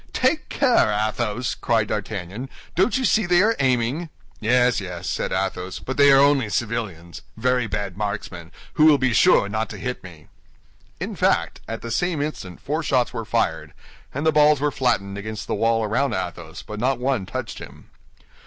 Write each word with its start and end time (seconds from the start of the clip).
"Take 0.13 0.49
care, 0.49 0.91
Athos!" 0.91 1.53
cried 1.53 1.89
D'Artagnan; 1.89 2.49
"don't 2.73 2.97
you 2.97 3.05
see 3.05 3.27
they 3.27 3.43
are 3.43 3.55
aiming?" 3.59 4.09
"Yes, 4.39 4.79
yes," 4.81 5.07
said 5.07 5.31
Athos; 5.31 5.77
"but 5.77 5.95
they 5.95 6.11
are 6.11 6.17
only 6.19 6.49
civilians—very 6.49 7.67
bad 7.67 7.95
marksmen, 7.95 8.51
who 8.73 8.85
will 8.85 8.97
be 8.97 9.13
sure 9.13 9.47
not 9.47 9.69
to 9.69 9.77
hit 9.77 10.03
me." 10.03 10.27
In 10.99 11.15
fact, 11.15 11.61
at 11.67 11.83
the 11.83 11.91
same 11.91 12.19
instant 12.19 12.59
four 12.59 12.81
shots 12.81 13.13
were 13.13 13.25
fired, 13.25 13.73
and 14.11 14.25
the 14.25 14.31
balls 14.31 14.59
were 14.59 14.71
flattened 14.71 15.19
against 15.19 15.45
the 15.45 15.53
wall 15.53 15.83
around 15.83 16.15
Athos, 16.15 16.63
but 16.63 16.79
not 16.79 16.97
one 16.97 17.27
touched 17.27 17.59
him. 17.59 17.91